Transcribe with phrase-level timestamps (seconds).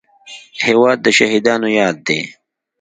[0.65, 2.21] هېواد د شهیدانو یاد دی.